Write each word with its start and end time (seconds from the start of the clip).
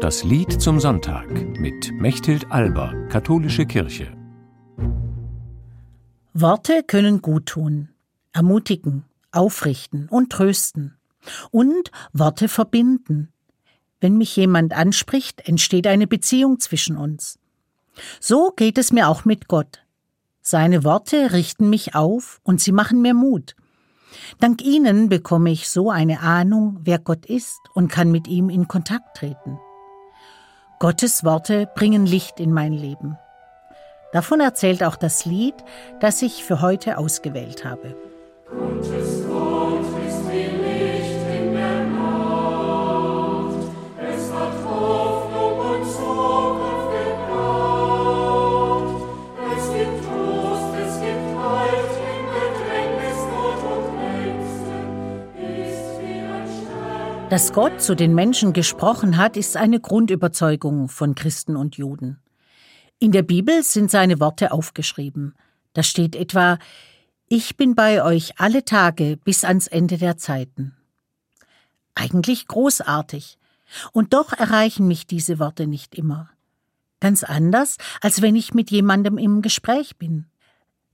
Das 0.00 0.22
Lied 0.22 0.62
zum 0.62 0.78
Sonntag 0.78 1.28
mit 1.58 1.90
Mechthild 1.92 2.52
Alber, 2.52 2.94
Katholische 3.08 3.66
Kirche. 3.66 4.16
Worte 6.32 6.84
können 6.86 7.20
guttun, 7.20 7.88
ermutigen, 8.32 9.02
aufrichten 9.32 10.08
und 10.08 10.30
trösten. 10.30 10.96
Und 11.50 11.90
Worte 12.12 12.46
verbinden. 12.46 13.32
Wenn 14.00 14.16
mich 14.16 14.36
jemand 14.36 14.72
anspricht, 14.72 15.48
entsteht 15.48 15.88
eine 15.88 16.06
Beziehung 16.06 16.60
zwischen 16.60 16.96
uns. 16.96 17.40
So 18.20 18.52
geht 18.54 18.78
es 18.78 18.92
mir 18.92 19.08
auch 19.08 19.24
mit 19.24 19.48
Gott. 19.48 19.80
Seine 20.42 20.84
Worte 20.84 21.32
richten 21.32 21.70
mich 21.70 21.96
auf 21.96 22.40
und 22.44 22.60
sie 22.60 22.72
machen 22.72 23.02
mir 23.02 23.14
Mut. 23.14 23.56
Dank 24.38 24.62
ihnen 24.62 25.08
bekomme 25.08 25.50
ich 25.50 25.68
so 25.68 25.90
eine 25.90 26.20
Ahnung, 26.20 26.78
wer 26.84 27.00
Gott 27.00 27.26
ist 27.26 27.58
und 27.74 27.90
kann 27.90 28.12
mit 28.12 28.28
ihm 28.28 28.48
in 28.48 28.68
Kontakt 28.68 29.16
treten. 29.16 29.58
Gottes 30.80 31.24
Worte 31.24 31.68
bringen 31.74 32.06
Licht 32.06 32.38
in 32.38 32.52
mein 32.52 32.72
Leben. 32.72 33.18
Davon 34.12 34.38
erzählt 34.38 34.84
auch 34.84 34.94
das 34.94 35.24
Lied, 35.24 35.54
das 35.98 36.22
ich 36.22 36.44
für 36.44 36.60
heute 36.60 36.98
ausgewählt 36.98 37.64
habe. 37.64 37.96
Dass 57.30 57.52
Gott 57.52 57.82
zu 57.82 57.94
den 57.94 58.14
Menschen 58.14 58.54
gesprochen 58.54 59.18
hat, 59.18 59.36
ist 59.36 59.58
eine 59.58 59.80
Grundüberzeugung 59.80 60.88
von 60.88 61.14
Christen 61.14 61.56
und 61.56 61.76
Juden. 61.76 62.18
In 62.98 63.12
der 63.12 63.22
Bibel 63.22 63.62
sind 63.62 63.90
seine 63.90 64.18
Worte 64.18 64.50
aufgeschrieben. 64.50 65.34
Da 65.74 65.82
steht 65.82 66.16
etwa 66.16 66.58
Ich 67.28 67.58
bin 67.58 67.74
bei 67.74 68.02
euch 68.02 68.40
alle 68.40 68.64
Tage 68.64 69.18
bis 69.22 69.44
ans 69.44 69.66
Ende 69.66 69.98
der 69.98 70.16
Zeiten. 70.16 70.74
Eigentlich 71.94 72.48
großartig. 72.48 73.36
Und 73.92 74.14
doch 74.14 74.32
erreichen 74.32 74.88
mich 74.88 75.06
diese 75.06 75.38
Worte 75.38 75.66
nicht 75.66 75.94
immer. 75.94 76.30
Ganz 76.98 77.24
anders, 77.24 77.76
als 78.00 78.22
wenn 78.22 78.36
ich 78.36 78.54
mit 78.54 78.70
jemandem 78.70 79.18
im 79.18 79.42
Gespräch 79.42 79.98
bin. 79.98 80.24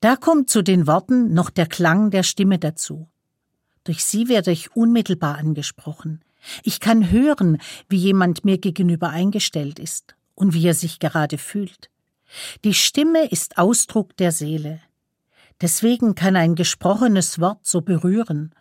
Da 0.00 0.14
kommt 0.14 0.50
zu 0.50 0.60
den 0.60 0.86
Worten 0.86 1.32
noch 1.32 1.48
der 1.48 1.66
Klang 1.66 2.10
der 2.10 2.22
Stimme 2.22 2.58
dazu. 2.58 3.08
Durch 3.88 4.04
sie 4.04 4.28
werde 4.28 4.50
ich 4.50 4.76
unmittelbar 4.76 5.38
angesprochen. 5.38 6.20
Ich 6.62 6.78
kann 6.78 7.10
hören, 7.10 7.56
wie 7.88 7.96
jemand 7.96 8.44
mir 8.44 8.58
gegenüber 8.58 9.08
eingestellt 9.08 9.78
ist 9.78 10.14
und 10.34 10.52
wie 10.52 10.66
er 10.66 10.74
sich 10.74 10.98
gerade 10.98 11.38
fühlt. 11.38 11.88
Die 12.64 12.74
Stimme 12.74 13.30
ist 13.30 13.56
Ausdruck 13.56 14.14
der 14.18 14.30
Seele. 14.30 14.82
Deswegen 15.62 16.14
kann 16.14 16.36
ein 16.36 16.54
gesprochenes 16.54 17.40
Wort 17.40 17.60
so 17.62 17.80
berühren. 17.80 18.54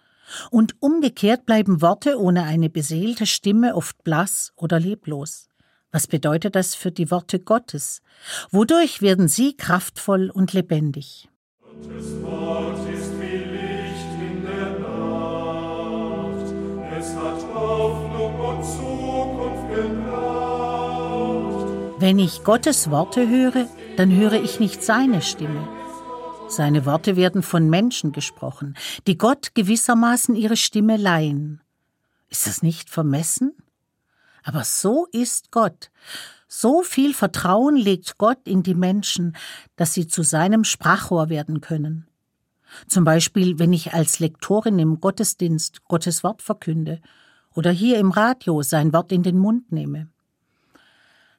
Und 0.49 0.81
umgekehrt 0.81 1.45
bleiben 1.45 1.81
Worte 1.81 2.17
ohne 2.17 2.43
eine 2.43 2.69
beseelte 2.69 3.25
Stimme 3.25 3.75
oft 3.75 4.01
blass 4.05 4.53
oder 4.55 4.79
leblos. 4.79 5.49
Was 5.91 6.07
bedeutet 6.07 6.55
das 6.55 6.73
für 6.73 6.93
die 6.93 7.11
Worte 7.11 7.41
Gottes? 7.41 8.01
Wodurch 8.49 9.01
werden 9.01 9.27
sie 9.27 9.57
kraftvoll 9.57 10.29
und 10.29 10.53
lebendig? 10.53 11.27
Gottes 11.59 12.16
Wenn 21.99 22.19
ich 22.19 22.43
Gottes 22.43 22.91
Worte 22.91 23.27
höre, 23.27 23.67
dann 23.97 24.15
höre 24.15 24.33
ich 24.33 24.59
nicht 24.59 24.83
seine 24.83 25.21
Stimme. 25.21 25.67
Seine 26.47 26.85
Worte 26.85 27.15
werden 27.15 27.41
von 27.41 27.69
Menschen 27.69 28.11
gesprochen, 28.11 28.77
die 29.07 29.17
Gott 29.17 29.55
gewissermaßen 29.55 30.35
ihre 30.35 30.57
Stimme 30.57 30.95
leihen. 30.95 31.61
Ist 32.29 32.47
das 32.47 32.61
nicht 32.61 32.89
vermessen? 32.89 33.53
Aber 34.43 34.63
so 34.63 35.07
ist 35.11 35.51
Gott. 35.51 35.89
So 36.47 36.83
viel 36.83 37.13
Vertrauen 37.13 37.75
legt 37.75 38.17
Gott 38.17 38.39
in 38.45 38.63
die 38.63 38.75
Menschen, 38.75 39.35
dass 39.75 39.93
sie 39.93 40.07
zu 40.07 40.23
seinem 40.23 40.63
Sprachrohr 40.63 41.29
werden 41.29 41.59
können. 41.59 42.07
Zum 42.87 43.03
Beispiel, 43.03 43.59
wenn 43.59 43.73
ich 43.73 43.93
als 43.93 44.19
Lektorin 44.19 44.79
im 44.79 45.01
Gottesdienst 45.01 45.83
Gottes 45.85 46.23
Wort 46.23 46.41
verkünde 46.41 47.01
oder 47.57 47.71
hier 47.71 47.97
im 47.97 48.11
Radio 48.11 48.61
sein 48.61 48.93
Wort 48.93 49.11
in 49.11 49.23
den 49.23 49.39
Mund 49.39 49.71
nehme. 49.71 50.07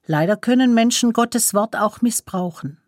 Leider 0.04 0.36
können 0.36 0.74
Menschen 0.74 1.12
Gottes 1.12 1.54
Wort 1.54 1.76
auch 1.76 2.02
missbrauchen. 2.02 2.78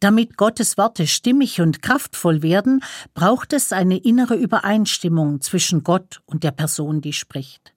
Damit 0.00 0.38
Gottes 0.38 0.78
Worte 0.78 1.06
stimmig 1.06 1.60
und 1.60 1.82
kraftvoll 1.82 2.42
werden, 2.42 2.82
braucht 3.12 3.52
es 3.52 3.72
eine 3.72 3.98
innere 3.98 4.36
Übereinstimmung 4.36 5.42
zwischen 5.42 5.84
Gott 5.84 6.22
und 6.24 6.44
der 6.44 6.50
Person, 6.50 7.02
die 7.02 7.12
spricht. 7.12 7.74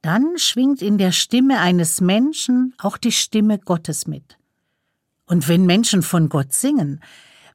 Dann 0.00 0.38
schwingt 0.38 0.80
in 0.80 0.96
der 0.96 1.12
Stimme 1.12 1.60
eines 1.60 2.00
Menschen 2.00 2.74
auch 2.78 2.96
die 2.96 3.12
Stimme 3.12 3.58
Gottes 3.58 4.06
mit. 4.06 4.38
Und 5.26 5.48
wenn 5.48 5.66
Menschen 5.66 6.02
von 6.02 6.30
Gott 6.30 6.54
singen, 6.54 7.00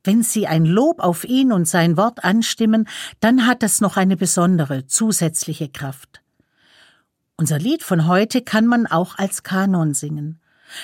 wenn 0.03 0.22
sie 0.22 0.46
ein 0.46 0.66
Lob 0.66 1.00
auf 1.00 1.24
ihn 1.24 1.52
und 1.52 1.68
sein 1.68 1.97
Wort 1.97 2.24
anstimmen, 2.24 2.88
dann 3.22 3.47
hat 3.47 3.64
es 3.64 3.81
noch 3.81 3.97
eine 3.97 4.18
besondere, 4.18 4.85
zusätzliche 4.85 5.70
Kraft. 5.70 6.22
Unser 7.38 7.57
Lied 7.57 7.81
von 7.81 8.07
heute 8.07 8.41
kann 8.41 8.67
man 8.67 8.85
auch 8.85 9.17
als 9.17 9.41
Kanon 9.41 9.95
singen. 9.95 10.39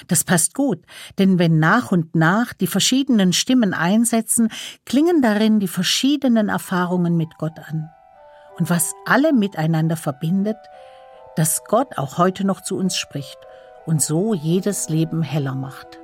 Das 0.08 0.24
passt 0.24 0.56
gut, 0.56 0.80
denn 1.20 1.38
wenn 1.38 1.60
nach 1.60 1.92
und 1.92 2.16
nach 2.16 2.54
die 2.54 2.68
verschiedenen 2.68 3.34
Stimmen 3.34 3.74
einsetzen, 3.74 4.50
klingen 4.86 5.22
darin 5.22 5.60
die 5.60 5.68
verschiedenen 5.68 6.50
Erfahrungen 6.50 7.18
mit 7.18 7.38
Gott 7.38 7.60
an. 7.60 7.90
Und 8.58 8.70
was 8.70 8.94
alle 9.06 9.32
miteinander 9.32 9.96
verbindet, 9.96 10.58
dass 11.36 11.64
Gott 11.66 11.98
auch 11.98 12.18
heute 12.18 12.46
noch 12.46 12.62
zu 12.62 12.78
uns 12.78 12.98
spricht 12.98 13.38
und 13.86 14.02
so 14.02 14.34
jedes 14.34 14.90
Leben 14.90 15.22
heller 15.22 15.56
macht. 15.56 15.99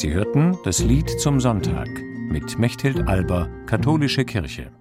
Sie 0.00 0.14
hörten 0.14 0.56
das 0.64 0.78
Lied 0.78 1.10
zum 1.20 1.40
Sonntag 1.40 1.86
mit 2.30 2.58
Mechthild 2.58 3.06
Alber, 3.06 3.50
Katholische 3.66 4.24
Kirche. 4.24 4.72